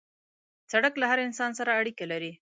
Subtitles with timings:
[0.71, 2.31] سړک له هر انسان سره اړیکه لري.